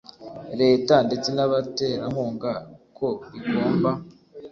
[0.61, 2.51] Leta ndetse n abaterankunga
[2.97, 3.91] ko rigomba